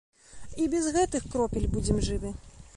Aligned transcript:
І 0.63 0.65
без 0.75 0.87
гэтых 0.95 1.29
кропель 1.35 1.71
будзем 1.77 2.03
жывы. 2.11 2.37